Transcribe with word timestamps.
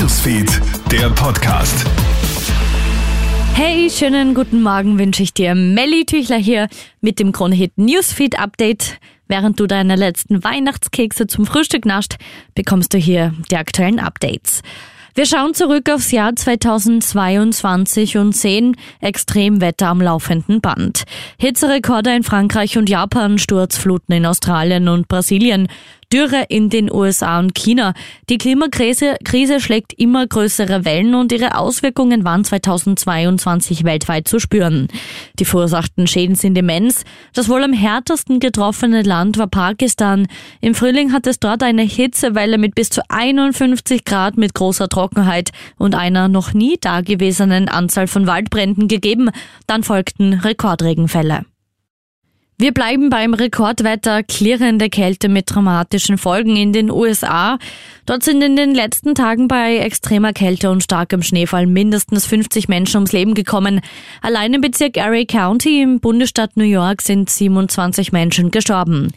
Newsfeed, 0.00 0.62
der 0.90 1.10
Podcast. 1.10 1.86
Hey, 3.52 3.90
schönen 3.90 4.34
guten 4.34 4.62
Morgen 4.62 4.98
wünsche 4.98 5.22
ich 5.22 5.34
dir. 5.34 5.54
Melly 5.54 6.06
Tüchler 6.06 6.38
hier 6.38 6.68
mit 7.02 7.18
dem 7.18 7.32
Kronehit 7.32 7.76
Newsfeed 7.76 8.38
Update. 8.38 8.98
Während 9.28 9.60
du 9.60 9.66
deine 9.66 9.96
letzten 9.96 10.42
Weihnachtskekse 10.42 11.26
zum 11.26 11.44
Frühstück 11.44 11.84
nascht, 11.84 12.16
bekommst 12.54 12.94
du 12.94 12.98
hier 12.98 13.34
die 13.50 13.56
aktuellen 13.56 13.98
Updates. 13.98 14.62
Wir 15.14 15.26
schauen 15.26 15.52
zurück 15.52 15.90
aufs 15.90 16.12
Jahr 16.12 16.34
2022 16.34 18.16
und 18.16 18.34
sehen 18.34 18.76
Extremwetter 19.02 19.88
am 19.88 20.00
laufenden 20.00 20.62
Band. 20.62 21.02
Hitzerekorde 21.38 22.16
in 22.16 22.22
Frankreich 22.22 22.78
und 22.78 22.88
Japan, 22.88 23.36
Sturzfluten 23.36 24.14
in 24.14 24.24
Australien 24.24 24.88
und 24.88 25.08
Brasilien, 25.08 25.68
Dürre 26.12 26.44
in 26.48 26.70
den 26.70 26.92
USA 26.92 27.38
und 27.38 27.54
China. 27.54 27.94
Die 28.28 28.38
Klimakrise 28.38 29.16
Krise 29.24 29.60
schlägt 29.60 29.92
immer 29.92 30.26
größere 30.26 30.84
Wellen 30.84 31.14
und 31.14 31.30
ihre 31.30 31.56
Auswirkungen 31.56 32.24
waren 32.24 32.44
2022 32.44 33.84
weltweit 33.84 34.26
zu 34.26 34.40
spüren. 34.40 34.88
Die 35.38 35.44
verursachten 35.44 36.06
Schäden 36.06 36.34
sind 36.34 36.58
immens. 36.58 37.04
Das 37.32 37.48
wohl 37.48 37.62
am 37.62 37.72
härtesten 37.72 38.40
getroffene 38.40 39.02
Land 39.02 39.38
war 39.38 39.46
Pakistan. 39.46 40.26
Im 40.60 40.74
Frühling 40.74 41.12
hat 41.12 41.26
es 41.26 41.38
dort 41.38 41.62
eine 41.62 41.82
Hitzewelle 41.82 42.58
mit 42.58 42.74
bis 42.74 42.90
zu 42.90 43.02
51 43.08 44.04
Grad 44.04 44.36
mit 44.36 44.54
großer 44.54 44.88
Trockenheit 44.88 45.50
und 45.78 45.94
einer 45.94 46.28
noch 46.28 46.54
nie 46.54 46.76
dagewesenen 46.80 47.68
Anzahl 47.68 48.08
von 48.08 48.26
Waldbränden 48.26 48.88
gegeben. 48.88 49.30
Dann 49.66 49.84
folgten 49.84 50.34
Rekordregenfälle. 50.34 51.44
Wir 52.60 52.74
bleiben 52.74 53.08
beim 53.08 53.32
Rekordwetter, 53.32 54.22
klirrende 54.22 54.90
Kälte 54.90 55.30
mit 55.30 55.46
dramatischen 55.48 56.18
Folgen 56.18 56.56
in 56.56 56.74
den 56.74 56.90
USA. 56.90 57.58
Dort 58.04 58.22
sind 58.22 58.42
in 58.42 58.54
den 58.54 58.74
letzten 58.74 59.14
Tagen 59.14 59.48
bei 59.48 59.78
extremer 59.78 60.34
Kälte 60.34 60.70
und 60.70 60.82
starkem 60.82 61.22
Schneefall 61.22 61.66
mindestens 61.66 62.26
50 62.26 62.68
Menschen 62.68 62.96
ums 62.96 63.12
Leben 63.12 63.32
gekommen. 63.32 63.80
Allein 64.20 64.52
im 64.52 64.60
Bezirk 64.60 64.98
Erie 64.98 65.24
County 65.24 65.80
im 65.80 66.00
Bundesstaat 66.00 66.58
New 66.58 66.64
York 66.64 67.00
sind 67.00 67.30
27 67.30 68.12
Menschen 68.12 68.50
gestorben. 68.50 69.08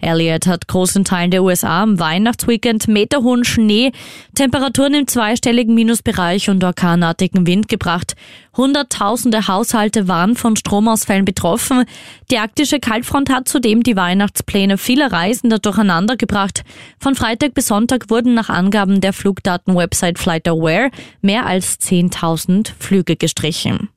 Elliot 0.00 0.48
hat 0.48 0.66
großen 0.66 1.04
Teilen 1.04 1.30
der 1.30 1.44
USA 1.44 1.84
am 1.84 2.00
Weihnachtsweekend 2.00 2.88
meterhohen 2.88 3.44
Schnee, 3.44 3.92
Temperaturen 4.34 4.94
im 4.94 5.06
zweistelligen 5.06 5.76
Minusbereich 5.76 6.50
und 6.50 6.64
orkanartigen 6.64 7.46
Wind 7.46 7.68
gebracht. 7.68 8.16
Hunderttausende 8.58 9.46
Haushalte 9.46 10.08
waren 10.08 10.34
von 10.34 10.56
Stromausfällen 10.56 11.24
betroffen. 11.24 11.84
Die 12.30 12.38
arktische 12.38 12.80
Kaltfront 12.80 13.30
hat 13.30 13.48
zudem 13.48 13.84
die 13.84 13.96
Weihnachtspläne 13.96 14.76
vieler 14.76 15.12
Reisender 15.12 15.60
durcheinander 15.60 16.16
gebracht. 16.16 16.64
Von 16.98 17.14
Freitag 17.14 17.54
bis 17.54 17.68
Sonntag 17.68 18.10
wurden 18.10 18.34
nach 18.34 18.50
Angaben 18.50 19.00
der 19.00 19.12
Flugdaten-Website 19.12 20.18
FlightAware 20.18 20.90
mehr 21.22 21.46
als 21.46 21.78
10.000 21.80 22.72
Flüge 22.78 23.16
gestrichen. 23.16 23.88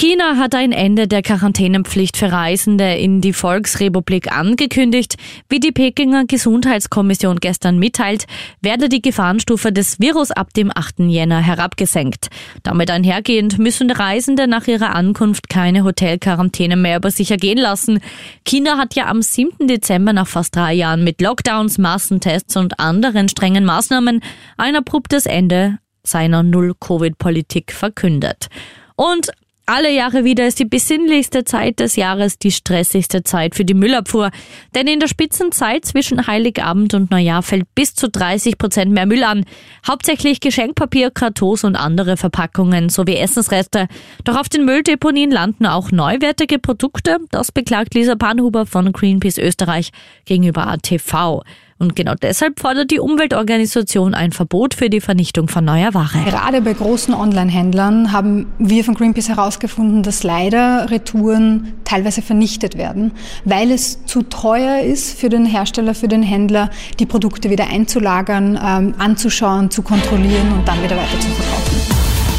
China 0.00 0.38
hat 0.38 0.54
ein 0.54 0.72
Ende 0.72 1.06
der 1.06 1.20
Quarantänepflicht 1.20 2.16
für 2.16 2.32
Reisende 2.32 2.94
in 2.94 3.20
die 3.20 3.34
Volksrepublik 3.34 4.32
angekündigt. 4.32 5.16
Wie 5.50 5.60
die 5.60 5.72
Pekinger 5.72 6.24
Gesundheitskommission 6.24 7.36
gestern 7.36 7.78
mitteilt, 7.78 8.24
werde 8.62 8.88
die 8.88 9.02
Gefahrenstufe 9.02 9.72
des 9.72 10.00
Virus 10.00 10.30
ab 10.30 10.54
dem 10.54 10.72
8. 10.74 11.00
Jänner 11.00 11.40
herabgesenkt. 11.40 12.28
Damit 12.62 12.90
einhergehend 12.90 13.58
müssen 13.58 13.90
Reisende 13.90 14.46
nach 14.46 14.66
ihrer 14.66 14.94
Ankunft 14.94 15.50
keine 15.50 15.84
Hotelquarantäne 15.84 16.76
mehr 16.76 16.96
über 16.96 17.10
sich 17.10 17.30
ergehen 17.30 17.58
lassen. 17.58 18.00
China 18.46 18.78
hat 18.78 18.94
ja 18.94 19.06
am 19.06 19.20
7. 19.20 19.68
Dezember 19.68 20.14
nach 20.14 20.28
fast 20.28 20.56
drei 20.56 20.72
Jahren 20.72 21.04
mit 21.04 21.20
Lockdowns, 21.20 21.76
Massentests 21.76 22.56
und 22.56 22.80
anderen 22.80 23.28
strengen 23.28 23.66
Maßnahmen 23.66 24.22
ein 24.56 24.76
abruptes 24.76 25.26
Ende 25.26 25.78
seiner 26.04 26.42
Null-Covid-Politik 26.42 27.72
verkündet. 27.72 28.48
Und 28.96 29.30
alle 29.70 29.92
Jahre 29.92 30.24
wieder 30.24 30.48
ist 30.48 30.58
die 30.58 30.64
besinnlichste 30.64 31.44
Zeit 31.44 31.78
des 31.78 31.94
Jahres 31.94 32.38
die 32.38 32.50
stressigste 32.50 33.22
Zeit 33.22 33.54
für 33.54 33.64
die 33.64 33.74
Müllabfuhr. 33.74 34.30
Denn 34.74 34.88
in 34.88 34.98
der 34.98 35.06
Spitzenzeit 35.06 35.84
zwischen 35.84 36.26
Heiligabend 36.26 36.92
und 36.94 37.12
Neujahr 37.12 37.44
fällt 37.44 37.72
bis 37.76 37.94
zu 37.94 38.08
30 38.08 38.58
Prozent 38.58 38.90
mehr 38.90 39.06
Müll 39.06 39.22
an. 39.22 39.44
Hauptsächlich 39.86 40.40
Geschenkpapier, 40.40 41.12
Kartons 41.12 41.62
und 41.62 41.76
andere 41.76 42.16
Verpackungen 42.16 42.88
sowie 42.88 43.14
Essensreste. 43.14 43.86
Doch 44.24 44.36
auf 44.36 44.48
den 44.48 44.64
Mülldeponien 44.64 45.30
landen 45.30 45.66
auch 45.66 45.92
neuwertige 45.92 46.58
Produkte. 46.58 47.18
Das 47.30 47.52
beklagt 47.52 47.94
Lisa 47.94 48.16
Panhuber 48.16 48.66
von 48.66 48.90
Greenpeace 48.90 49.38
Österreich 49.38 49.90
gegenüber 50.24 50.66
ATV. 50.66 51.44
Und 51.80 51.96
genau 51.96 52.12
deshalb 52.14 52.60
fordert 52.60 52.90
die 52.90 53.00
Umweltorganisation 53.00 54.12
ein 54.12 54.32
Verbot 54.32 54.74
für 54.74 54.90
die 54.90 55.00
Vernichtung 55.00 55.48
von 55.48 55.64
neuer 55.64 55.94
Ware. 55.94 56.22
Gerade 56.26 56.60
bei 56.60 56.74
großen 56.74 57.14
Online-Händlern 57.14 58.12
haben 58.12 58.52
wir 58.58 58.84
von 58.84 58.94
Greenpeace 58.94 59.30
herausgefunden, 59.30 60.02
dass 60.02 60.22
leider 60.22 60.90
Retouren 60.90 61.72
teilweise 61.84 62.20
vernichtet 62.20 62.76
werden, 62.76 63.12
weil 63.46 63.70
es 63.70 64.04
zu 64.04 64.22
teuer 64.22 64.82
ist 64.82 65.18
für 65.18 65.30
den 65.30 65.46
Hersteller, 65.46 65.94
für 65.94 66.08
den 66.08 66.22
Händler, 66.22 66.68
die 66.98 67.06
Produkte 67.06 67.48
wieder 67.48 67.68
einzulagern, 67.68 68.60
ähm, 68.62 68.94
anzuschauen, 68.98 69.70
zu 69.70 69.80
kontrollieren 69.80 70.52
und 70.52 70.68
dann 70.68 70.82
wieder 70.82 70.98
weiter 70.98 71.18
zu 71.18 71.28
verkaufen. 71.28 71.76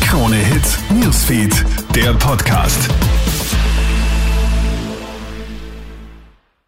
Krone 0.02 0.36
Hits, 0.36 0.78
Newsfeed, 0.94 1.66
der 1.96 2.14
Podcast. 2.14 2.90